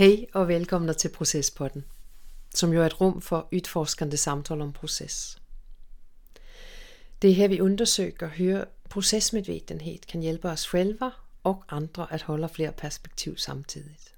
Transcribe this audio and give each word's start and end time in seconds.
Hej 0.00 0.26
og 0.32 0.48
velkommen 0.48 0.94
til 0.94 1.08
Processpodden, 1.08 1.84
som 2.54 2.72
jo 2.72 2.82
er 2.82 2.86
et 2.86 3.00
rum 3.00 3.20
for 3.20 3.48
udforskende 3.52 4.16
samtaler 4.16 4.64
om 4.64 4.72
proces. 4.72 5.42
Det 7.22 7.30
er 7.30 7.34
her, 7.34 7.48
vi 7.48 7.60
undersøger 7.60 8.30
hur 8.38 8.64
processmedvetenhed 8.88 9.98
kan 10.08 10.20
hjælpe 10.20 10.48
os 10.48 10.60
selv 10.60 10.98
og 11.44 11.64
andre 11.68 12.12
at 12.12 12.22
holde 12.22 12.48
flere 12.48 12.72
perspektiv 12.72 13.36
samtidigt. 13.36 14.14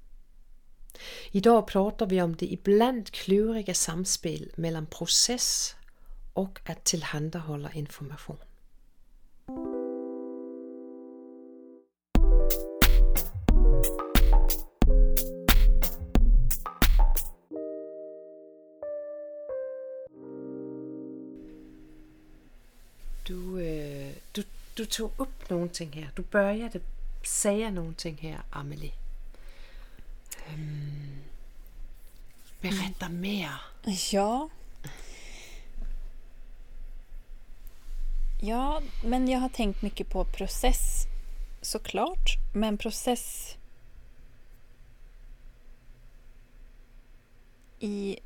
I 1.32 1.40
dag 1.40 1.66
prater 1.66 2.06
vi 2.06 2.20
om 2.20 2.34
det 2.34 2.46
iblandt 2.46 3.12
kluriga 3.12 3.72
samspil 3.72 4.50
mellem 4.56 4.86
proces 4.86 5.76
og 6.34 6.50
at 6.66 6.78
tilhandeholde 6.84 7.70
information. 7.74 8.38
Du, 24.74 24.86
tog 24.86 25.10
upp 25.16 25.50
nogle 25.50 25.68
ting 25.68 25.92
her. 25.92 26.10
Du 26.14 26.22
började 26.22 26.80
säga 27.24 27.70
nogle 27.70 27.94
ting 27.94 28.16
her, 28.16 28.42
Amelie. 28.50 28.92
Øhm, 30.48 31.22
berätta 32.60 33.08
mere. 33.08 33.60
Ja. 34.12 34.48
Ja, 38.40 38.82
men 39.04 39.28
jag 39.28 39.38
har 39.38 39.48
tänkt 39.48 39.82
mycket 39.82 40.08
på 40.08 40.24
process 40.24 41.06
såklart. 41.60 42.38
Men 42.52 42.78
process 42.78 43.56
i 47.78 48.18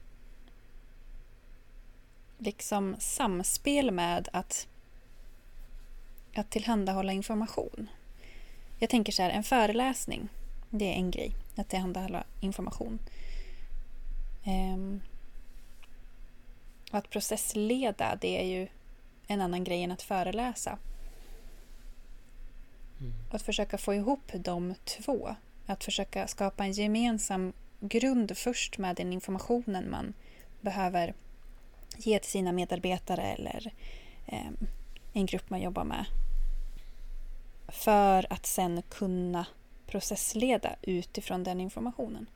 liksom 2.38 2.96
samspel 2.98 3.90
med 3.90 4.28
att, 4.32 4.68
att 6.38 6.50
tillhandahålla 6.50 7.12
information. 7.12 7.88
Jag 8.78 8.90
tänker 8.90 9.12
så 9.12 9.22
här, 9.22 9.30
en 9.30 9.42
föreläsning, 9.42 10.28
det 10.70 10.84
är 10.84 10.94
en 10.94 11.10
grej, 11.10 11.32
att 11.56 11.68
tillhandahålla 11.68 12.24
information. 12.40 12.98
Ehm, 14.44 15.00
att 16.90 17.10
processleda, 17.10 18.18
det 18.20 18.40
är 18.40 18.44
ju 18.44 18.68
en 19.26 19.40
annan 19.40 19.64
grej 19.64 19.82
än 19.82 19.90
att 19.90 20.02
föreläsa. 20.02 20.78
Mm. 23.00 23.12
Att 23.30 23.42
försöka 23.42 23.78
få 23.78 23.94
ihop 23.94 24.32
de 24.34 24.74
två. 24.84 25.36
Att 25.66 25.84
försöka 25.84 26.26
skapa 26.26 26.64
en 26.64 26.72
gemensam 26.72 27.52
grund 27.80 28.36
först 28.36 28.78
med 28.78 28.96
den 28.96 29.12
informationen 29.12 29.90
man 29.90 30.14
behöver 30.60 31.14
ge 31.96 32.18
till 32.18 32.30
sina 32.30 32.52
medarbetare 32.52 33.22
eller 33.22 33.72
eh, 34.26 34.50
en 35.12 35.26
grupp 35.26 35.50
man 35.50 35.60
jobbar 35.60 35.84
med. 35.84 36.04
För 37.68 38.32
att 38.32 38.46
sen 38.46 38.82
kunna 38.82 39.46
processleda 39.86 40.76
utifrån 40.82 41.44
den 41.44 41.60
informationen. 41.60 42.26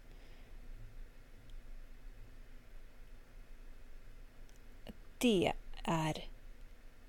Det 5.18 5.52
är 5.84 6.28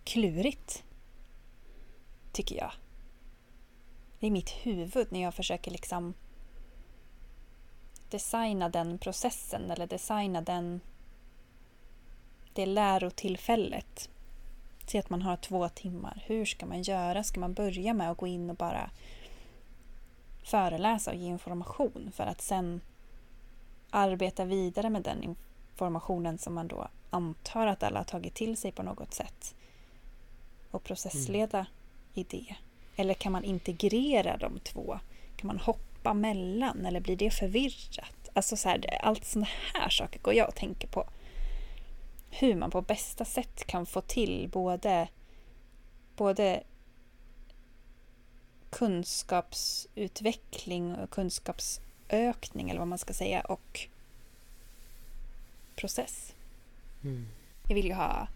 klurigt. 0.03 0.83
Tycker 2.31 2.55
jag. 2.55 2.71
I 4.19 4.31
mitt 4.31 4.49
huvud 4.49 5.11
när 5.11 5.21
jag 5.21 5.33
försöker 5.33 5.71
liksom 5.71 6.13
designa 8.09 8.69
den 8.69 8.97
processen 8.97 9.71
eller 9.71 9.87
designa 9.87 10.41
den 10.41 10.81
det 12.53 12.65
lärotillfället. 12.65 14.09
Säg 14.85 14.99
att 14.99 15.09
man 15.09 15.21
har 15.21 15.37
två 15.37 15.69
timmar. 15.69 16.23
Hur 16.25 16.45
ska 16.45 16.65
man 16.65 16.81
göra? 16.81 17.23
Ska 17.23 17.39
man 17.39 17.53
börja 17.53 17.93
med 17.93 18.11
att 18.11 18.17
gå 18.17 18.27
in 18.27 18.49
och 18.49 18.55
bara 18.55 18.89
föreläsa 20.43 21.11
och 21.11 21.17
ge 21.17 21.27
information 21.27 22.11
för 22.13 22.23
att 22.23 22.41
sen 22.41 22.81
arbeta 23.89 24.45
vidare 24.45 24.89
med 24.89 25.03
den 25.03 25.23
informationen 25.23 26.37
som 26.37 26.53
man 26.53 26.67
då 26.67 26.87
antar 27.09 27.67
att 27.67 27.83
alla 27.83 27.99
har 27.99 28.03
tagit 28.03 28.33
till 28.33 28.57
sig 28.57 28.71
på 28.71 28.83
något 28.83 29.13
sätt 29.13 29.55
och 30.71 30.83
processleda 30.83 31.57
mm. 31.57 31.71
i 32.13 32.23
det? 32.23 32.55
Eller 32.95 33.13
kan 33.13 33.31
man 33.31 33.43
integrera 33.43 34.37
de 34.37 34.59
två? 34.59 34.99
Kan 35.35 35.47
man 35.47 35.59
hoppa 35.59 36.13
mellan 36.13 36.85
eller 36.85 36.99
blir 36.99 37.15
det 37.15 37.31
förvirrat? 37.31 38.29
Alltså 38.33 38.57
så 38.57 38.69
här, 38.69 38.99
allt 39.03 39.25
sådana 39.25 39.47
här 39.73 39.89
saker 39.89 40.19
går 40.19 40.33
jag 40.33 40.47
och 40.47 40.55
tänker 40.55 40.87
på 40.87 41.05
hur 42.41 42.55
man 42.55 42.71
på 42.71 42.81
bästa 42.81 43.25
sätt 43.25 43.67
kan 43.67 43.85
få 43.85 44.01
till 44.01 44.49
både, 44.51 45.07
både 46.15 46.63
kunskapsutveckling 48.69 50.95
och 50.95 51.09
kunskapsökning 51.09 52.69
eller 52.69 52.79
vad 52.79 52.87
man 52.87 52.97
ska 52.97 53.13
säga 53.13 53.41
och 53.41 53.87
process. 55.75 56.33
Mm. 57.03 57.27
Jag 57.67 57.75
vill 57.75 57.85
ju 57.85 57.93
ha 57.93 58.27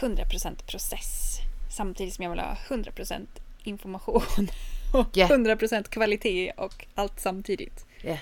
100% 0.00 0.66
process 0.66 1.38
samtidigt 1.76 2.14
som 2.14 2.22
jag 2.22 2.30
vill 2.30 2.40
ha 2.40 2.56
100% 2.68 3.26
information 3.64 4.48
och 4.94 5.16
Yeah. 5.16 5.30
100% 5.30 5.82
kvalitet 5.82 6.52
och 6.56 6.86
allt 6.94 7.20
samtidigt. 7.20 7.86
Ja. 8.02 8.18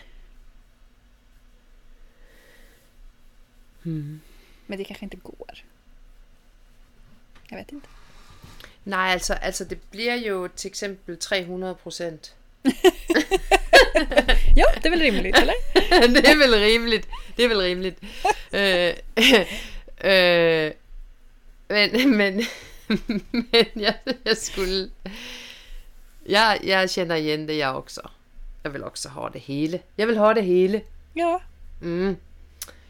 Mm. 3.84 4.20
Men 4.66 4.78
det 4.78 4.84
kanske 4.84 5.04
inte 5.04 5.16
går. 5.16 5.64
Jag 7.50 7.56
vet 7.58 7.72
inte. 7.72 7.88
Nej, 8.84 9.12
altså, 9.12 9.34
altså 9.34 9.64
det 9.64 9.78
bliver 9.90 10.14
jo 10.14 10.48
til 10.56 10.68
eksempel 10.68 11.16
300 11.16 11.74
procent. 11.74 12.34
Ja, 14.56 14.64
det 14.74 14.86
är 14.86 14.90
väl 14.90 15.00
rimligt, 15.00 15.38
eller? 15.38 15.54
det 16.14 16.28
er 16.28 16.36
vel 16.36 16.54
rimeligt. 16.54 17.08
Det 17.36 17.44
er 17.44 17.48
vel 17.48 17.60
rimeligt. 17.60 17.98
øh, 18.52 18.94
øh, 20.04 20.72
men, 21.68 22.16
men, 22.16 22.42
men 23.32 23.66
jeg, 23.76 23.94
jeg 24.24 24.36
skulle... 24.36 24.90
Jeg, 26.28 26.60
jeg 26.64 26.90
kender 26.90 27.16
igen 27.16 27.48
det, 27.48 27.56
jeg 27.56 27.68
også. 27.68 28.00
Jeg 28.64 28.72
vil 28.72 28.84
også 28.84 29.08
have 29.08 29.30
det 29.32 29.40
hele. 29.40 29.80
Jeg 29.98 30.08
vil 30.08 30.16
have 30.18 30.34
det 30.34 30.44
hele. 30.44 30.82
Ja, 31.16 31.36
Mm. 31.80 32.16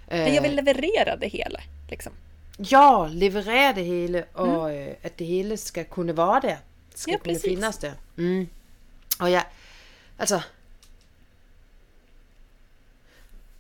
Men 0.09 0.35
jag 0.35 0.43
vill 0.43 0.55
leverera 0.55 1.17
det 1.17 1.29
hela. 1.29 1.61
Liksom. 1.89 2.13
Ja, 2.59 3.09
leverere 3.11 3.75
det 3.75 3.85
hele, 3.85 4.25
og 4.35 4.71
mm. 4.71 4.77
øh, 4.77 4.95
at 5.03 5.19
det 5.19 5.27
hele 5.27 5.57
skal 5.57 5.85
kunne 5.85 6.17
være 6.17 6.41
der. 6.41 6.57
Skal 6.95 7.13
Ja, 7.13 7.17
kunne 7.19 7.35
præcis. 7.35 7.45
findes 7.45 7.77
der. 7.79 7.93
Mm. 8.17 8.49
Og 9.21 9.31
ja, 9.31 9.43
altså... 10.19 10.41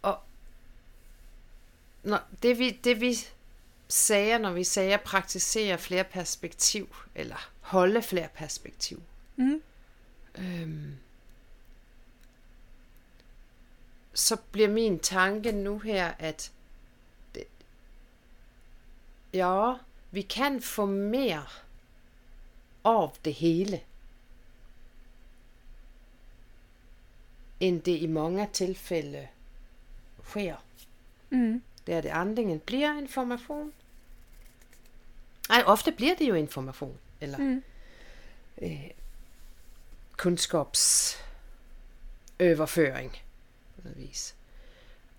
Og 0.02 0.18
når 2.02 2.20
det, 2.42 2.58
vi, 2.58 2.70
det 2.70 3.00
vi 3.00 3.16
siger, 3.88 4.38
når 4.38 4.52
vi 4.52 4.64
siger 4.64 4.96
praktisere 4.96 5.78
flere 5.78 6.04
perspektiv, 6.04 6.96
eller 7.14 7.50
holde 7.60 8.02
flere 8.02 8.28
perspektiv, 8.34 9.02
Mm. 9.38 9.62
øhm, 10.38 10.96
så 14.16 14.36
bliver 14.52 14.68
min 14.68 14.98
tanke 14.98 15.52
nu 15.52 15.78
her, 15.78 16.12
at 16.18 16.52
det, 17.34 17.44
ja, 19.32 19.74
vi 20.10 20.22
kan 20.22 20.62
få 20.62 20.86
mere 20.86 21.46
af 22.84 23.10
det 23.24 23.34
hele, 23.34 23.80
end 27.60 27.82
det 27.82 27.98
i 27.98 28.06
mange 28.06 28.48
tilfælde 28.52 29.28
sker. 30.28 30.56
Mm. 31.30 31.62
Der 31.86 32.00
det 32.00 32.08
antingen 32.08 32.60
bliver 32.60 32.98
information. 32.98 33.72
Nej, 35.48 35.62
ofte 35.66 35.92
bliver 35.92 36.16
det 36.16 36.28
jo 36.28 36.34
information, 36.34 36.98
eller 37.20 37.38
Mm. 37.38 37.62
øh, 38.62 38.90
kunskabsoverføring 40.16 43.16
noget 43.86 44.08
vis. 44.08 44.34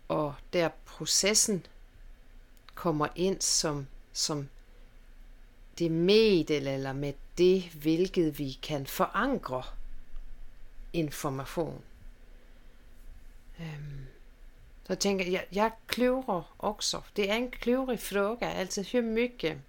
Og 0.07 0.35
der 0.53 0.69
processen 0.85 1.65
kommer 2.75 3.07
ind 3.15 3.41
som, 3.41 3.87
som 4.13 4.49
det 5.79 5.91
middel 5.91 6.67
eller 6.67 6.93
med 6.93 7.13
det, 7.37 7.63
hvilket 7.63 8.39
vi 8.39 8.59
kan 8.61 8.85
forankre 8.85 9.63
information. 10.93 11.81
Øhm, 13.59 14.05
så 14.87 14.95
tænker 14.95 15.25
jeg, 15.25 15.45
jeg 15.51 15.71
kløver 15.87 16.55
også. 16.57 17.01
Det 17.15 17.31
er 17.31 17.35
en 17.35 17.51
kløvrig 17.51 17.99
fråga. 17.99 18.45
Altså, 18.45 18.89
hur 18.91 19.01
mycket 19.01 19.61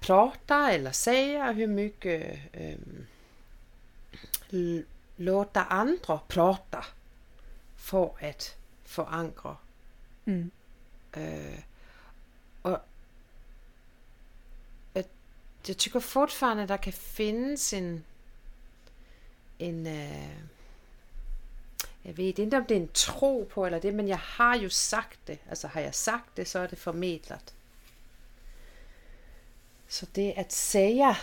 prata 0.00 0.74
eller 0.74 0.92
säga 0.92 1.52
hur 1.52 1.66
mycket 1.66 2.38
øhm, 2.54 3.06
låta 5.18 5.64
andra 5.64 6.18
prata 6.28 6.84
för 7.76 8.10
att 8.20 8.56
förankra. 8.84 9.56
Mm. 10.24 10.50
Øh, 11.16 11.62
og 12.62 12.80
jeg, 14.94 15.04
jeg 15.68 15.76
tycker 15.76 16.00
fortfarande, 16.00 16.68
der 16.68 16.76
kan 16.76 16.92
findes 16.92 17.72
en, 17.72 18.04
en 19.58 19.86
øh, 19.86 20.42
jeg 22.04 22.16
ved 22.16 22.24
ikke 22.24 22.56
om 22.56 22.64
det 22.64 22.76
er 22.76 22.80
en 22.80 22.88
tro 22.94 23.48
på 23.50 23.66
eller 23.66 23.78
det, 23.78 23.94
men 23.94 24.08
jeg 24.08 24.18
har 24.18 24.56
jo 24.56 24.68
sagt 24.68 25.18
det. 25.26 25.38
Altså 25.48 25.68
har 25.68 25.80
jeg 25.80 25.94
sagt 25.94 26.36
det, 26.36 26.48
så 26.48 26.58
er 26.58 26.66
det 26.66 26.78
formidlet. 26.78 27.54
Så 29.88 30.06
det 30.14 30.32
at 30.36 30.52
säga 30.52 31.16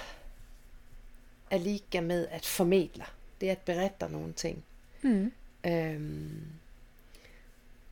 är 1.49 1.59
lika 1.59 2.01
med 2.01 2.27
att 2.31 2.45
förmedla. 2.45 3.05
Det 3.41 3.47
är 3.49 3.51
att 3.51 3.65
berätta 3.65 4.07
någonting. 4.07 4.63
Mm. 5.01 5.31
Øhm, 5.63 6.47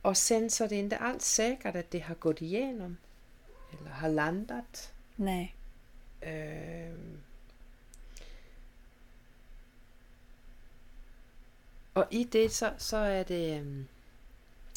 og 0.02 0.16
sen 0.16 0.50
så 0.50 0.64
er 0.64 0.68
det 0.68 0.76
inte 0.76 0.96
alls 0.96 1.24
säkert 1.24 1.76
att 1.76 1.90
det 1.90 2.02
har 2.02 2.14
gått 2.14 2.40
igenom. 2.42 2.96
Eller 3.72 3.90
har 3.90 4.08
landat. 4.08 4.92
Nej. 5.16 5.54
Øhm, 6.22 7.18
og 11.94 12.06
i 12.10 12.24
det, 12.24 12.52
så, 12.52 12.72
så 12.78 12.96
er 12.96 13.22
det... 13.22 13.58
øhm, 13.58 13.86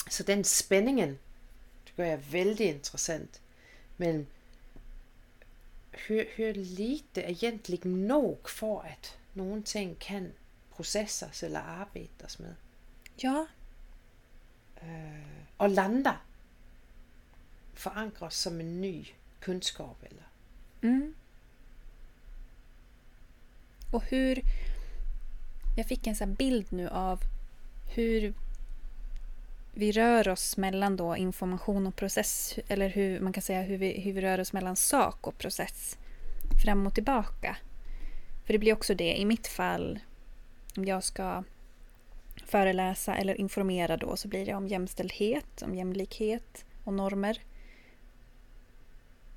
Så 0.09 0.23
den 0.23 0.43
spændingen, 0.43 1.09
det 1.85 1.93
gør 1.97 2.05
jeg 2.05 2.33
vældig 2.33 2.67
interessant. 2.67 3.41
Mellem 3.97 4.27
hur, 6.07 6.23
hur 6.37 6.53
lite 6.53 7.21
egentligen 7.23 7.91
nog 8.07 8.37
for 8.49 8.81
at 8.81 9.17
nogle 9.33 9.63
ting 9.63 9.99
kan 9.99 10.33
processas 10.77 11.43
eller 11.43 11.59
arbejdes 11.59 12.39
med. 12.39 12.55
Ja. 13.23 13.45
Øh, 14.83 15.41
og 15.57 15.69
landa 15.69 16.13
forankres 17.73 18.33
som 18.33 18.59
en 18.59 18.81
ny 18.81 19.05
kunskap. 19.39 20.03
Eller, 20.03 20.23
Mm. 20.81 21.13
Och 23.91 24.03
hur... 24.03 24.41
Jag 25.77 25.85
fick 25.85 26.07
en 26.07 26.15
sån 26.15 26.33
bild 26.33 26.71
nu 26.71 26.89
av 26.89 27.19
hur 27.95 28.33
vi 29.73 29.91
rör 29.91 30.27
oss 30.27 30.57
mellan 30.57 30.97
då 30.97 31.17
information 31.17 31.87
och 31.87 31.95
process. 31.95 32.59
Eller 32.67 32.89
hur 32.89 33.19
man 33.19 33.33
kan 33.33 33.43
säga 33.43 33.61
hur 33.61 33.77
vi, 33.77 34.01
hur 34.01 34.13
vi 34.13 34.21
rör 34.21 34.39
oss 34.39 34.53
mellan 34.53 34.75
sak 34.75 35.27
och 35.27 35.37
process. 35.37 35.97
Fram 36.63 36.87
och 36.87 36.93
tillbaka. 36.93 37.57
För 38.45 38.53
det 38.53 38.59
blir 38.59 38.73
också 38.73 38.95
det 38.95 39.15
i 39.15 39.25
mitt 39.25 39.47
fall. 39.47 39.99
Om 40.77 40.85
jag 40.85 41.03
ska 41.03 41.43
föreläsa 42.45 43.15
eller 43.15 43.41
informera 43.41 43.97
då 43.97 44.15
så 44.15 44.27
blir 44.27 44.45
det 44.45 44.53
om 44.53 44.67
jämställdhet, 44.67 45.61
om 45.61 45.75
jämlikhet 45.75 46.65
och 46.83 46.93
normer. 46.93 47.41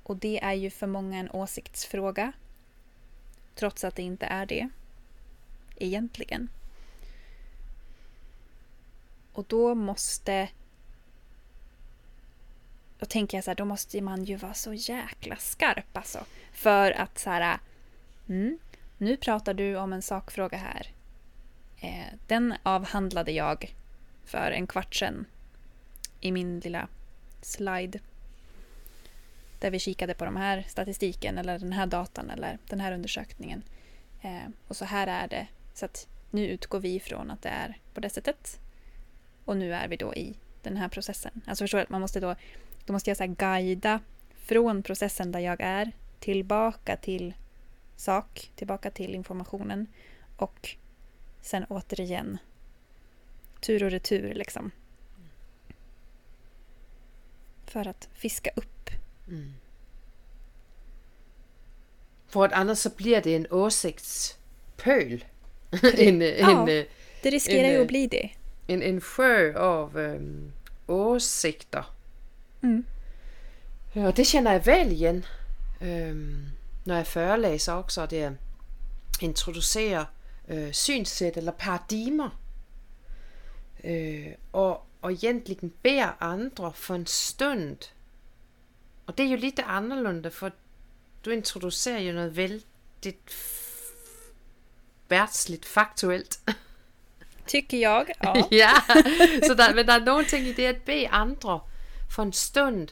Och 0.03 0.17
det 0.17 0.43
är 0.43 0.53
ju 0.53 0.69
för 0.69 0.87
många 0.87 1.17
en 1.17 1.31
åsiktsfråga. 1.31 2.31
Trots 3.55 3.83
att 3.83 3.95
det 3.95 4.01
inte 4.01 4.25
är 4.25 4.45
det. 4.45 4.69
Egentligen. 5.75 6.49
Och 9.33 9.45
då 9.47 9.75
måste... 9.75 10.49
Då 12.99 13.05
tänker 13.05 13.37
jag 13.37 13.43
så 13.43 13.49
här, 13.49 13.55
då 13.55 13.65
måste 13.65 14.01
man 14.01 14.23
ju 14.23 14.35
vara 14.35 14.53
så 14.53 14.73
jäkla 14.73 15.35
skarp 15.35 15.97
alltså. 15.97 16.25
För 16.51 16.91
att 16.91 17.19
så 17.19 17.29
här... 17.29 17.59
Mm, 18.29 18.59
nu 18.97 19.17
pratar 19.17 19.53
du 19.53 19.75
om 19.77 19.93
en 19.93 20.01
sakfråga 20.01 20.57
här. 20.57 20.91
Eh, 21.81 22.13
den 22.27 22.53
avhandlade 22.63 23.31
jag 23.31 23.75
för 24.25 24.51
en 24.51 24.67
kvart 24.67 24.95
sedan 24.95 25.25
i 26.19 26.31
min 26.31 26.59
lilla 26.59 26.87
slide 27.41 27.99
där 29.59 29.71
vi 29.71 29.79
kikade 29.79 30.13
på 30.13 30.25
de 30.25 30.35
här 30.35 30.65
statistiken 30.67 31.37
eller 31.37 31.59
den 31.59 31.71
här 31.71 31.85
datan 31.85 32.29
eller 32.29 32.57
den 32.67 32.79
här 32.79 32.91
undersökningen. 32.91 33.63
Eh, 34.21 34.49
och 34.67 34.77
så 34.77 34.85
här 34.85 35.07
är 35.07 35.27
det. 35.27 35.47
Så 35.73 35.85
att 35.85 36.07
nu 36.31 36.47
utgår 36.47 36.79
vi 36.79 36.95
ifrån 36.95 37.31
att 37.31 37.41
det 37.41 37.49
är 37.49 37.77
på 37.93 37.99
det 37.99 38.09
sättet. 38.09 38.59
Och 39.45 39.57
nu 39.57 39.73
är 39.73 39.87
vi 39.87 39.97
då 39.97 40.15
i 40.15 40.35
den 40.61 40.77
här 40.77 40.89
processen. 40.89 41.41
Alltså 41.45 41.63
förstår 41.63 41.77
du 41.77 41.83
att 41.83 41.89
man 41.89 42.01
måste 42.01 42.19
då, 42.19 42.35
då 42.85 42.93
måste 42.93 43.09
jag 43.09 43.17
så 43.17 43.23
här 43.23 43.35
guida 43.35 43.99
från 44.35 44.83
processen 44.83 45.31
där 45.31 45.39
jag 45.39 45.61
är 45.61 45.91
tillbaka 46.19 46.97
till 46.97 47.33
sak, 47.95 48.51
tillbaka 48.55 48.91
till 48.91 49.15
informationen 49.15 49.87
och 50.35 50.75
sen 51.41 51.65
återigen 51.69 52.37
tur 53.61 53.83
och 53.83 53.91
retur 53.91 54.33
liksom. 54.33 54.71
För 57.65 57.87
att 57.87 58.09
fiska 58.13 58.49
upp 58.55 58.89
mm. 59.27 59.53
For 62.27 62.45
at 62.45 62.53
annars 62.53 62.77
så 62.77 62.89
bliver 62.89 63.21
det 63.21 63.35
en 63.35 63.47
åsigtspøl. 63.51 65.25
en, 65.97 66.21
øh, 66.21 66.27
Ja. 66.39 66.61
en, 66.61 66.69
øh, 66.69 66.85
Det 67.23 67.33
riskerar 67.33 67.63
En, 67.63 67.69
ju 67.71 67.75
eh, 67.75 67.81
att 67.81 67.87
bli 67.87 68.07
det. 68.07 68.29
en, 68.67 68.81
en 68.83 69.01
sjö 69.01 69.53
av 69.57 69.97
øhm, 69.97 70.51
åsigter. 70.87 71.95
Mm. 72.61 72.85
Og 73.95 74.17
det 74.17 74.27
kender 74.27 74.51
jeg 74.51 74.65
vel 74.65 74.91
igen, 74.91 75.25
øhm, 75.81 76.45
når 76.85 76.95
jeg 76.95 77.07
forelæser 77.07 77.73
også, 77.73 78.01
og 78.01 78.09
det 78.09 78.23
er 78.23 78.31
introducerer 79.21 80.05
øh, 80.47 80.73
synssæt 80.73 81.37
eller 81.37 81.51
paradigmer. 81.51 82.39
Øh, 83.83 84.27
og, 84.53 84.85
og 85.01 85.11
egentlig 85.13 85.71
beder 85.83 86.23
andre 86.23 86.73
for 86.73 86.95
en 86.95 87.05
stund. 87.07 87.77
Og 89.07 89.17
det 89.17 89.25
er 89.25 89.29
jo 89.29 89.37
lidt 89.37 89.59
annorlunda, 89.65 90.29
for 90.29 90.51
du 91.25 91.29
introducerer 91.29 91.99
jo 91.99 92.13
noget 92.13 92.35
vældigt 92.35 93.29
f- 93.29 94.33
værtsligt 95.09 95.65
faktuelt. 95.65 96.39
Tycker 97.47 97.79
jag. 97.79 98.05
Ja. 98.23 98.33
ja, 98.65 98.73
så 99.47 99.53
der, 99.57 99.75
men 99.75 99.85
der 99.87 99.93
er 99.93 100.05
nogle 100.05 100.25
ting 100.25 100.45
i 100.47 100.53
det 100.53 100.65
at 100.65 100.81
bede 100.81 101.07
andre 101.09 101.59
for 102.09 102.23
en 102.23 102.33
stund, 102.33 102.87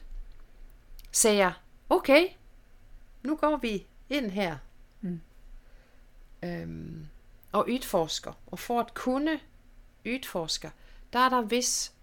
siger, 1.11 1.51
okay, 1.89 2.27
nu 3.23 3.35
går 3.35 3.57
vi 3.57 3.87
ind 4.09 4.31
her 4.31 4.57
Mm. 5.01 5.21
øhm, 6.43 7.07
og 7.51 7.69
udforsker. 7.69 8.33
Og 8.47 8.59
for 8.59 8.79
at 8.79 8.93
kunne 8.93 9.39
udforske, 10.05 10.71
der 11.13 11.19
er 11.19 11.29
der 11.29 11.41
vis 11.41 11.94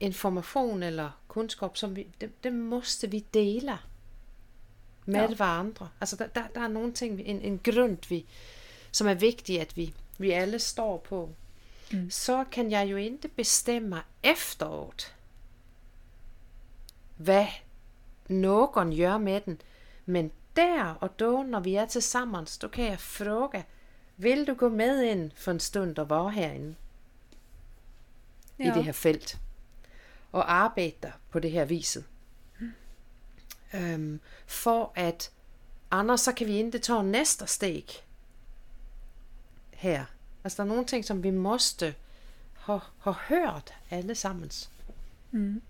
information 0.00 0.82
eller 0.82 1.10
kunskap, 1.28 1.76
som 1.76 1.96
vi, 1.96 2.06
det, 2.20 2.44
det 2.44 2.52
måste 2.52 3.10
vi 3.10 3.24
dele 3.34 3.78
med 5.06 5.20
Ja. 5.20 5.34
hverandre. 5.34 5.88
Altså 6.00 6.16
der, 6.16 6.26
der, 6.26 6.42
der 6.54 6.60
er 6.60 6.68
nogle 6.68 6.92
ting, 6.92 7.20
en, 7.20 7.40
en 7.40 7.58
grund, 7.64 7.98
vi, 8.08 8.26
som 8.92 9.06
er 9.06 9.14
vigtigt, 9.14 9.60
at 9.60 9.76
vi, 9.76 9.94
vi 10.18 10.30
alle 10.30 10.58
står 10.58 10.98
på. 10.98 11.30
Mm. 11.92 12.10
Så 12.10 12.44
kan 12.52 12.70
jeg 12.70 12.90
jo 12.90 12.96
ikke 12.96 13.28
bestemme 13.28 14.02
efteråt, 14.22 15.14
hvad 17.16 17.46
nogen 18.28 18.98
gør 18.98 19.18
med 19.18 19.40
den. 19.40 19.60
Men 20.06 20.30
der 20.56 20.94
og 21.00 21.20
da, 21.20 21.42
når 21.42 21.60
vi 21.60 21.74
er 21.74 21.86
til 21.86 22.02
sammen, 22.02 22.46
så 22.46 22.68
kan 22.68 22.84
jeg 22.84 23.00
fråge, 23.00 23.64
vil 24.16 24.46
du 24.46 24.54
gå 24.54 24.68
med 24.68 25.02
ind 25.02 25.30
for 25.34 25.50
en 25.50 25.60
stund 25.60 25.98
og 25.98 26.10
være 26.10 26.30
herinde 26.30 26.74
ja. 28.58 28.64
i 28.64 28.74
det 28.74 28.84
her 28.84 28.92
felt? 28.92 29.38
Og 30.32 30.52
arbejde 30.52 31.12
på 31.30 31.38
det 31.38 31.50
her 31.50 31.64
viset. 31.64 32.04
Øhm, 33.74 34.20
for 34.46 34.92
at 34.94 35.30
annars 35.90 36.20
så 36.20 36.32
kan 36.32 36.46
vi 36.46 36.52
ikke 36.52 36.78
tage 36.78 37.04
næste 37.04 37.46
steg 37.46 37.84
her. 39.72 40.04
Altså 40.44 40.56
der 40.56 40.68
er 40.68 40.72
nogle 40.74 40.86
ting, 40.86 41.04
som 41.04 41.22
vi 41.22 41.30
måste 41.30 41.94
ha, 42.54 42.78
ha 42.98 43.10
hørt 43.10 43.74
alle 43.90 44.14
sammen. 44.14 44.50
Mm. 45.30 45.62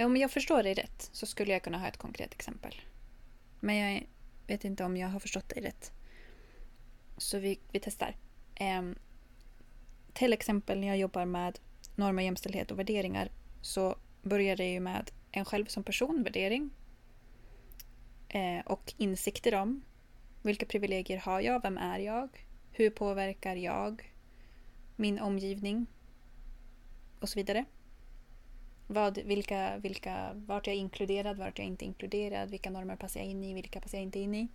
Om 0.00 0.16
jag 0.16 0.30
förstår 0.30 0.62
dig 0.62 0.74
rätt 0.78 1.10
så 1.12 1.26
skulle 1.26 1.52
jag 1.52 1.62
kunna 1.62 1.78
ha 1.78 1.88
ett 1.88 1.96
konkret 1.96 2.34
exempel. 2.34 2.74
Men 3.60 3.76
jag 3.76 4.06
vet 4.46 4.64
inte 4.64 4.84
om 4.84 4.96
jag 4.96 5.08
har 5.08 5.20
förstått 5.20 5.48
dig 5.48 5.62
rätt. 5.62 5.92
Så 7.20 7.38
vi, 7.38 7.58
vi 7.72 7.80
testar. 7.80 8.16
Ehm, 8.54 8.94
till 10.12 10.32
exempel 10.32 10.80
när 10.80 10.88
jag 10.88 10.98
jobbar 10.98 11.24
med 11.24 11.58
normer, 11.96 12.22
jämställdhet 12.22 12.70
och 12.70 12.78
värderingar 12.78 13.30
så 13.62 13.96
börjar 14.22 14.56
det 14.56 14.72
ju 14.72 14.80
med 14.80 15.10
en 15.30 15.44
själv 15.44 15.66
som 15.66 15.84
person, 15.84 16.22
värdering. 16.22 16.70
Eh, 18.28 18.60
och 18.66 18.94
insikter 18.96 19.54
om 19.54 19.82
vilka 20.42 20.66
privilegier 20.66 21.18
har 21.18 21.40
jag, 21.40 21.62
vem 21.62 21.78
är 21.78 21.98
jag, 21.98 22.46
hur 22.72 22.90
påverkar 22.90 23.56
jag 23.56 24.12
min 24.96 25.18
omgivning 25.18 25.86
och 27.20 27.28
så 27.28 27.38
vidare. 27.38 27.64
Vad, 28.86 29.18
vilka, 29.18 29.76
vilka, 29.78 30.32
vart 30.34 30.66
jag 30.66 30.76
är 30.76 30.80
inkluderad, 30.80 31.38
vart 31.38 31.58
jag 31.58 31.66
inte 31.66 31.84
inkluderad, 31.84 32.50
vilka 32.50 32.70
normer 32.70 32.96
passar 32.96 33.20
jag 33.20 33.28
in 33.28 33.44
i, 33.44 33.54
vilka 33.54 33.80
passar 33.80 33.98
jag 33.98 34.02
inte 34.02 34.20
in 34.20 34.34
i. 34.34 34.48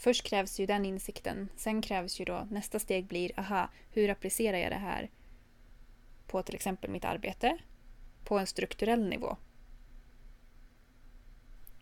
Först 0.00 0.24
krävs 0.24 0.60
ju 0.60 0.66
den 0.66 0.84
insikten. 0.84 1.48
Sen 1.56 1.82
krävs 1.82 2.20
ju 2.20 2.24
då 2.24 2.46
nästa 2.50 2.78
steg 2.78 3.06
blir, 3.06 3.40
aha, 3.40 3.70
hur 3.90 4.10
applicerar 4.10 4.58
jag 4.58 4.72
det 4.72 4.76
här 4.76 5.10
på 6.26 6.42
till 6.42 6.54
exempel 6.54 6.90
mitt 6.90 7.04
arbete 7.04 7.58
på 8.24 8.38
en 8.38 8.46
strukturell 8.46 9.08
nivå? 9.08 9.36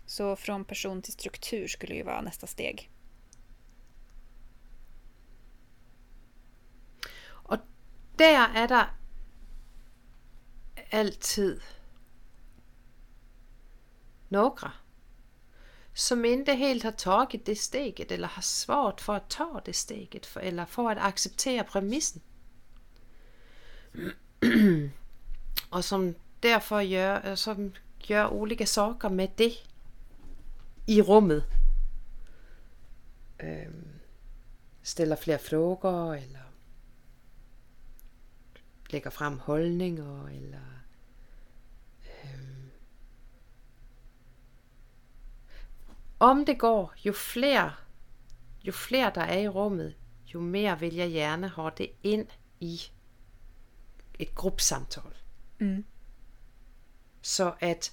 Så 0.06 0.36
från 0.36 0.64
person 0.64 1.02
till 1.02 1.12
struktur 1.12 1.68
skulle 1.68 1.94
ju 1.94 2.02
vara 2.02 2.20
nästa 2.20 2.46
steg. 2.46 2.90
Och 7.26 7.58
där 8.16 8.48
är 8.54 8.68
det 8.68 8.86
alltid 10.92 11.60
några 14.28 14.72
som 15.98 16.24
inte 16.24 16.52
helt 16.52 16.84
har 16.84 16.92
tagit 16.92 17.46
det 17.46 17.56
steget 17.56 18.12
eller 18.12 18.28
har 18.28 18.42
svårt 18.42 19.00
för 19.00 19.16
att 19.16 19.30
ta 19.30 19.62
det 19.64 19.72
steget 19.72 20.26
för, 20.26 20.40
eller 20.40 20.64
för 20.64 20.90
att 20.90 20.98
acceptera 20.98 21.64
premissen. 21.64 22.22
och 25.70 25.84
som 25.84 26.14
därför 26.40 26.80
gör, 26.80 27.26
øh, 27.26 27.34
som 27.34 27.72
gör 27.98 28.26
olika 28.28 28.66
saker 28.66 29.08
med 29.08 29.30
det 29.36 29.54
i 30.86 31.02
rummet. 31.02 31.44
Øhm, 33.38 34.00
ställer 34.82 35.16
fler 35.16 35.38
frågor 35.38 36.14
eller 36.16 36.52
lægger 38.90 39.10
frem 39.10 39.38
holdninger 39.38 40.28
eller 40.28 40.77
om 46.20 46.44
det 46.44 46.58
går, 46.58 46.92
jo 47.04 47.12
flere, 47.12 47.74
jo 48.64 48.72
flere 48.72 49.12
der 49.14 49.20
er 49.20 49.38
i 49.38 49.48
rummet, 49.48 49.94
jo 50.34 50.40
mere 50.40 50.80
vil 50.80 50.94
jeg 50.94 51.10
gerne 51.10 51.48
have 51.48 51.70
det 51.78 51.90
ind 52.02 52.26
i 52.60 52.80
et 54.18 54.34
gruppesamtal. 54.34 55.12
Mm. 55.58 55.84
Så 57.22 57.52
at, 57.60 57.92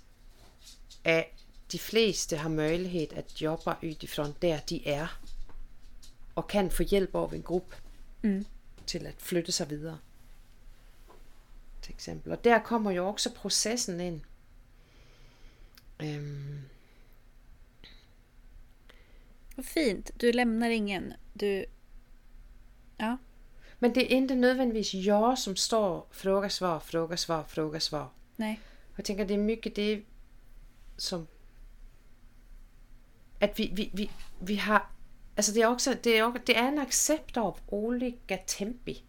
at 1.03 1.25
de 1.71 1.79
fleste 1.79 2.37
har 2.37 2.49
mulighed 2.49 3.13
at 3.13 3.41
jobbe 3.41 3.75
utifrån 3.83 4.35
der 4.41 4.59
de 4.59 4.87
er, 4.87 5.19
og 6.35 6.47
kan 6.47 6.71
få 6.71 6.83
hjælp 6.83 7.15
af 7.15 7.33
en 7.33 7.43
gruppe 7.43 7.75
Mm. 8.21 8.45
til 8.87 9.05
at 9.05 9.15
flytte 9.17 9.51
sig 9.51 9.69
videre. 9.69 9.99
Til 11.81 11.93
eksempel. 11.93 12.31
Og 12.31 12.43
der 12.43 12.59
kommer 12.59 12.91
jo 12.91 13.07
også 13.07 13.33
processen 13.33 13.99
ind. 13.99 14.21
Øhm, 16.01 16.61
Vad 19.55 19.65
fint. 19.65 20.11
Du 20.21 20.31
lämnar 20.31 20.69
ingen. 20.69 21.13
Du... 21.33 21.65
Ja. 22.97 23.17
men 23.79 23.95
det 23.95 24.03
er 24.03 24.21
ikke 24.21 24.35
nødvendigvis 24.35 24.93
jeg, 24.93 25.33
som 25.37 25.55
står 25.55 26.07
fråga, 26.11 26.49
svar, 26.49 26.79
fråga, 26.79 27.15
svar, 27.15 27.43
fråga, 27.47 27.79
svar. 27.79 28.13
Nej. 28.37 28.59
Jeg 28.97 29.05
tænker, 29.05 29.25
det 29.25 29.33
er 29.33 29.37
mycket 29.39 29.75
det, 29.75 30.03
som... 30.97 31.27
At 33.41 33.57
vi, 33.57 33.71
vi, 33.75 33.91
vi, 33.93 34.11
vi 34.41 34.55
har... 34.55 34.91
Altså, 35.37 35.53
det 35.53 35.61
er 35.61 35.67
også, 35.67 35.97
det 36.03 36.17
er, 36.17 36.23
også, 36.23 36.39
det 36.47 36.57
er 36.57 36.67
en 36.67 36.79
accept 36.79 37.37
av 37.37 37.57
olika 37.67 38.37
tempi. 38.47 39.03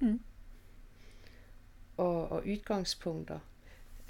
Mm. 0.00 0.20
Og, 1.96 2.32
og 2.32 2.42
udgangspunkter. 2.46 3.38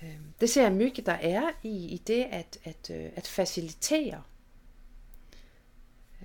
Øhm, 0.02 0.32
Det 0.40 0.50
ser 0.50 0.62
jeg 0.62 0.72
mycket, 0.72 1.06
der 1.06 1.12
er 1.12 1.50
i, 1.62 1.86
i 1.86 1.98
det 2.06 2.24
at, 2.24 2.58
at, 2.64 2.90
øh, 2.90 3.10
at 3.16 3.26
facilitere. 3.26 4.22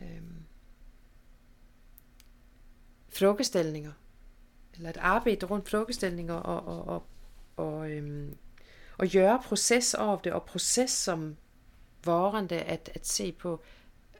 Øhm, 0.01 0.43
Frågeställninger. 3.09 3.91
Eller 4.73 4.89
at 4.89 4.97
arbejde 4.97 5.45
rundt 5.45 5.69
frågeställninger 5.69 6.33
og, 6.33 6.65
og, 6.65 6.87
og, 6.87 7.07
og, 7.57 7.91
øhm, 7.91 8.37
og 8.97 9.07
gøre 9.07 9.41
proces 9.43 9.93
over 9.93 10.17
det, 10.19 10.33
og 10.33 10.43
proces 10.43 10.91
som 10.91 11.37
varende 12.05 12.61
at, 12.61 12.91
at 12.95 13.07
se 13.07 13.31
på, 13.31 13.61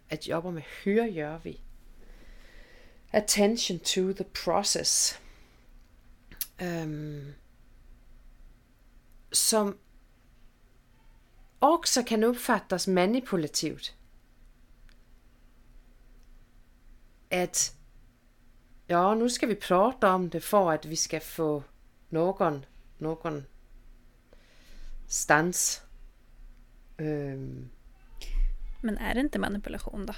at 0.10 0.28
jobbe 0.28 0.52
med 0.52 0.62
høre 0.84 1.14
gør 1.14 1.38
vi. 1.38 1.62
Attention 3.12 3.80
to 3.80 4.14
the 4.14 4.26
process. 4.44 5.22
Øhm, 6.62 7.34
som 9.34 9.78
også 11.60 12.04
kan 12.04 12.24
opfattes 12.24 12.88
manipulativt. 12.88 13.96
At 17.32 17.74
ja, 18.90 19.14
nu 19.16 19.30
skal 19.30 19.50
vi 19.50 19.56
prate 19.56 20.08
om 20.08 20.30
det, 20.30 20.44
for 20.44 20.72
at 20.72 20.90
vi 20.90 20.96
skal 20.96 21.22
få 21.22 21.64
nogen, 22.10 22.66
nogen 23.00 23.46
stans. 25.08 25.84
Øhm, 27.00 27.70
Men 28.82 28.98
är 28.98 29.14
det 29.14 29.20
inte 29.20 29.40
manipulation 29.40 30.06
då? 30.06 30.14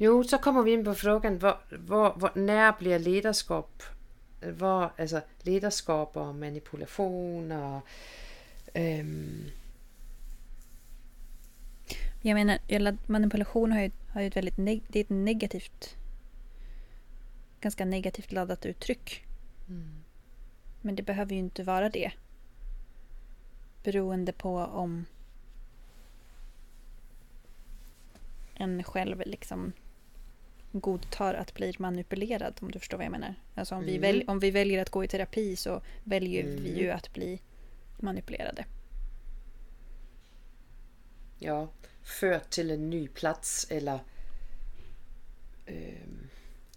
Jo, 0.00 0.22
så 0.22 0.38
kommer 0.38 0.62
vi 0.62 0.70
ind 0.72 0.84
på 0.84 0.94
frågan, 0.94 1.36
hvor, 1.36 1.60
hvor, 1.78 2.12
hvor 2.18 2.32
nær 2.34 2.70
bliver 2.78 2.98
lederskab, 2.98 3.82
hvor, 4.40 4.92
altså 4.98 5.20
lederskab 5.42 6.16
og 6.16 6.34
manipulation 6.34 7.52
og 7.52 7.80
øhm, 8.74 9.50
Jag 12.24 12.34
menar, 12.34 12.58
manipulation 13.06 13.72
har 13.72 13.80
ju, 13.80 13.90
har 14.08 14.20
ju 14.20 14.26
ett 14.26 14.36
väldigt 14.36 14.56
neg- 14.56 14.82
det 14.88 14.98
är 14.98 15.04
ett 15.04 15.10
negativt 15.10 15.96
ganska 17.60 17.84
negativt 17.84 18.32
laddat 18.32 18.66
uttryck. 18.66 19.24
Men 20.82 20.96
det 20.96 21.02
behöver 21.02 21.32
ju 21.32 21.38
inte 21.38 21.62
vara 21.62 21.88
det. 21.90 22.12
Beroende 23.82 24.32
på 24.32 24.58
om 24.58 25.06
en 28.54 28.84
själv 28.84 29.22
liksom 29.26 29.72
godtar 30.72 31.34
att 31.34 31.54
bli 31.54 31.72
manipulerad 31.78 32.54
om 32.60 32.70
du 32.70 32.78
förstår 32.78 32.96
vad 32.98 33.04
jag 33.04 33.10
menar. 33.12 33.34
Alltså 33.54 33.74
om, 33.74 33.84
vi, 33.84 33.96
Mm. 33.96 34.00
väl, 34.02 34.24
om 34.28 34.38
vi 34.40 34.50
väljer 34.50 34.82
att 34.82 34.90
gå 34.90 35.04
i 35.04 35.08
terapi 35.08 35.56
så 35.56 35.82
väljer 36.04 36.44
vi 36.44 36.52
Mm. 36.58 36.76
ju 36.78 36.90
att 36.90 37.12
bli 37.12 37.40
manipulerade. 38.00 38.64
ja, 41.40 41.68
ført 42.02 42.50
til 42.50 42.70
en 42.70 42.90
ny 42.90 43.08
plads, 43.08 43.66
eller 43.70 43.98
øhm, 45.68 46.28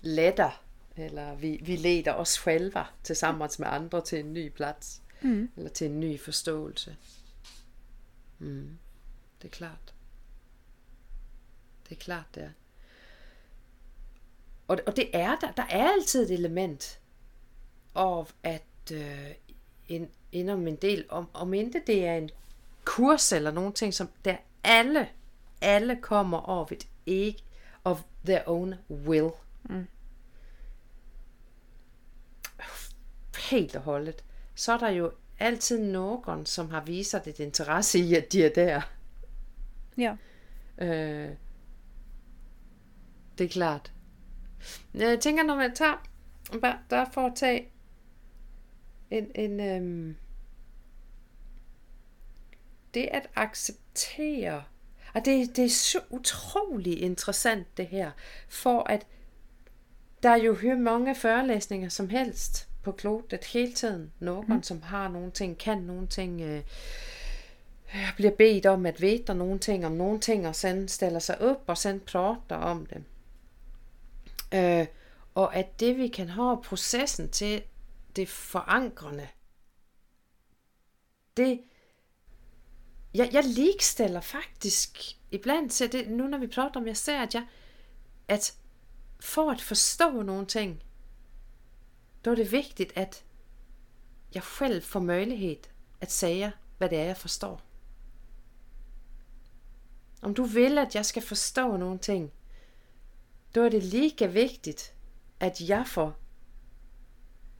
leder, 0.01 0.61
eller 0.95 1.35
vi, 1.35 1.59
vi 1.63 1.75
leder 1.77 2.13
os 2.13 2.37
själva 2.37 2.87
tillsammans 3.03 3.59
med 3.59 3.67
andre 3.73 4.01
til 4.01 4.19
en 4.19 4.33
ny 4.33 4.49
plads, 4.49 5.01
Mm. 5.21 5.49
eller 5.57 5.69
til 5.69 5.87
en 5.87 5.99
ny 5.99 6.19
forståelse. 6.19 6.95
Mm. 8.39 8.77
Det 9.41 9.47
er 9.47 9.51
klart. 9.51 9.93
Det 11.89 11.95
er 11.97 11.99
klart, 11.99 12.25
det 12.35 12.43
er. 12.43 12.51
Og, 14.71 14.79
og 14.87 14.95
det 14.95 15.09
er 15.13 15.35
der. 15.35 15.51
Der 15.51 15.63
er 15.63 15.91
altid 15.91 16.23
et 16.23 16.31
element 16.31 16.99
af, 17.95 18.25
at 18.43 18.63
øh, 18.93 19.31
en, 19.87 20.09
inden 20.31 20.67
en 20.67 20.75
del, 20.75 21.05
om, 21.09 21.29
om 21.33 21.53
ikke 21.53 21.83
det 21.87 22.05
er 22.05 22.15
en 22.15 22.29
kurs 22.85 23.31
eller 23.31 23.51
nogen 23.51 23.73
ting, 23.73 23.93
som 23.93 24.09
der 24.25 24.37
alle, 24.63 25.09
alle 25.61 25.95
kommer 26.01 26.37
af 26.37 26.71
et 26.71 26.87
ikke, 27.05 27.43
of 27.83 28.01
their 28.25 28.41
own 28.45 28.75
will. 28.89 29.29
Mm. 29.63 29.87
Helt 33.49 33.75
og 33.75 33.81
holdet. 33.81 34.23
Så 34.55 34.73
er 34.73 34.77
der 34.77 34.89
jo 34.89 35.11
altid 35.39 35.79
nogen, 35.79 36.45
som 36.45 36.69
har 36.69 36.81
vist 36.81 37.13
et 37.13 37.39
interesse 37.39 37.99
i, 37.99 38.15
at 38.15 38.31
de 38.31 38.45
er 38.45 38.49
der. 38.49 38.81
Ja. 39.97 40.15
Øh, 40.77 41.29
det 43.37 43.43
er 43.43 43.49
klart. 43.49 43.91
Jeg 44.93 45.19
tænker, 45.19 45.43
når 45.43 45.55
man 45.55 45.75
tager, 45.75 46.03
bare 46.61 46.77
der 46.89 47.17
at 47.17 47.35
tage 47.35 47.67
en, 49.11 49.31
en 49.35 49.59
øhm, 49.59 50.15
det 52.93 53.09
at 53.11 53.29
acceptere, 53.35 54.63
og 55.13 55.25
det, 55.25 55.55
det 55.55 55.65
er 55.65 55.69
så 55.69 55.99
utrolig 56.09 57.01
interessant 57.01 57.77
det 57.77 57.87
her, 57.87 58.11
for 58.49 58.83
at 58.83 59.07
der 60.23 60.29
er 60.29 60.37
jo 60.37 60.55
hør 60.55 60.77
mange 60.77 61.15
forelæsninger 61.15 61.89
som 61.89 62.09
helst 62.09 62.67
på 62.83 62.91
klodet 62.91 63.43
hele 63.43 63.73
tiden. 63.73 64.11
Nogen, 64.19 64.55
mm. 64.55 64.63
som 64.63 64.81
har 64.81 65.07
nogle 65.07 65.31
ting, 65.31 65.57
kan 65.57 65.77
nogle 65.77 66.07
ting, 66.07 66.41
øh, 66.41 66.61
bliver 68.15 68.31
bedt 68.31 68.65
om 68.65 68.85
at 68.85 69.01
vide 69.01 69.33
nogle 69.33 69.59
ting 69.59 69.85
om 69.85 69.91
nogle 69.91 70.19
ting, 70.19 70.47
og 70.47 70.55
sen 70.55 70.87
stiller 70.87 71.19
sig 71.19 71.41
op, 71.41 71.63
og 71.67 71.77
sen 71.77 71.99
prater 71.99 72.55
om 72.55 72.85
det. 72.85 73.03
Øh, 74.53 74.87
og 75.35 75.55
at 75.55 75.79
det 75.79 75.97
vi 75.97 76.07
kan 76.07 76.29
have 76.29 76.63
processen 76.63 77.29
til, 77.29 77.63
det 78.15 78.29
forankrende. 78.29 79.27
Det, 81.37 81.61
jeg, 83.13 83.29
jeg 83.33 83.43
ligestiller 83.43 84.21
faktisk 84.21 84.97
iblandt 85.31 85.71
til 85.71 85.91
det, 85.91 86.09
nu 86.09 86.27
når 86.27 86.37
vi 86.37 86.47
prater 86.47 86.79
om, 86.79 86.87
jeg 86.87 86.97
ser, 86.97 87.21
at 87.21 87.33
jeg, 87.33 87.47
at 88.27 88.57
for 89.19 89.51
at 89.51 89.61
forstå 89.61 90.21
nogle 90.21 90.45
ting, 90.45 90.83
då 92.25 92.31
er 92.31 92.35
det 92.35 92.51
vigtigt, 92.51 92.93
at 92.95 93.23
jeg 94.33 94.43
selv 94.43 94.83
får 94.83 94.99
mulighed 94.99 95.57
at 96.01 96.11
sige, 96.11 96.51
hvad 96.77 96.89
det 96.89 96.97
er, 96.97 97.03
jeg 97.03 97.17
forstår. 97.17 97.61
Om 100.21 100.33
du 100.33 100.43
vil, 100.43 100.77
at 100.77 100.95
jeg 100.95 101.05
skal 101.05 101.21
forstå 101.23 101.77
nogle 101.77 101.99
ting, 101.99 102.31
då 103.55 103.63
er 103.63 103.69
det 103.69 103.83
lige 103.83 104.31
vigtigt, 104.31 104.93
at 105.39 105.61
jeg 105.61 105.87
får 105.87 106.17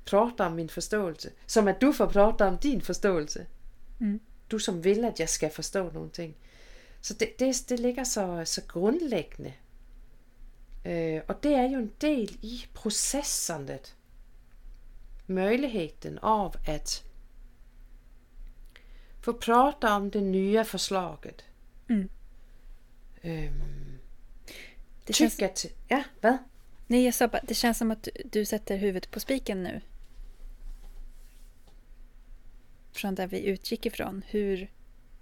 prate 0.06 0.42
om 0.42 0.52
min 0.52 0.70
forståelse, 0.70 1.32
som 1.48 1.68
at 1.68 1.82
du 1.82 1.92
får 1.92 2.06
prate 2.06 2.46
om 2.46 2.58
din 2.58 2.82
forståelse. 2.82 3.46
Mm. 4.00 4.22
Du 4.52 4.60
som 4.60 4.84
vil, 4.84 5.06
at 5.06 5.20
jeg 5.20 5.30
skal 5.30 5.52
forstå 5.52 5.92
nogle 5.92 6.10
ting. 6.10 6.36
Så 7.02 7.14
det, 7.14 7.40
det, 7.40 7.66
det 7.70 7.80
ligger 7.80 8.04
så, 8.04 8.42
så 8.46 8.62
grundlæggende. 8.68 9.54
Øh, 10.86 11.22
og 11.28 11.44
det 11.44 11.54
er 11.54 11.64
jo 11.64 11.80
en 11.80 11.92
del 12.02 12.40
i 12.42 12.66
processandet. 12.74 13.96
Muligheden 15.28 16.20
av 16.22 16.54
at 16.66 17.06
få 19.22 19.32
prate 19.32 19.88
om 19.88 20.12
det 20.12 20.24
nye 20.24 20.66
forslaget. 20.66 21.46
Mm. 21.90 22.10
Øhm, 23.24 23.91
Det 25.06 25.14
känns, 25.14 25.42
att, 25.42 25.66
ja, 25.88 26.04
vad? 26.22 26.38
nej, 26.88 27.06
jag 27.06 27.14
sa 27.14 27.28
bara, 27.28 27.42
det 27.48 27.54
känns 27.54 27.78
som 27.78 27.92
att 27.92 28.04
du, 28.04 28.12
du 28.26 28.46
sätter 28.46 28.78
huvudet 28.78 29.12
på 29.12 29.20
spiken 29.20 29.64
nu. 29.64 29.82
Från 32.92 33.16
där 33.16 33.28
vi 33.28 33.46
utgick 33.46 33.86
ifrån. 33.86 34.24
Hur, 34.28 34.72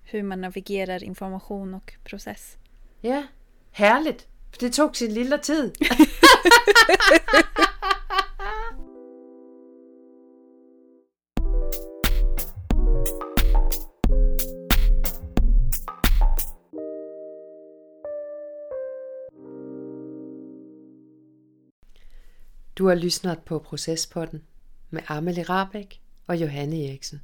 hur 0.04 0.24
man 0.24 0.42
navigerar 0.42 1.04
information 1.04 1.74
och 1.74 1.94
process. 2.04 2.58
Ja, 3.02 3.24
herligt. 3.72 4.28
Det 4.60 4.70
tog 4.70 4.96
sin 4.96 5.14
lille 5.14 5.38
tid. 5.38 5.78
Du 22.80 22.88
har 22.88 22.96
lyssnat 22.96 23.40
på 23.46 23.60
Procespodden 23.60 24.44
med 24.90 25.02
Amelie 25.08 25.44
Rabeck 25.44 26.00
og 26.28 26.38
Johanne 26.42 26.84
Eriksen. 26.86 27.22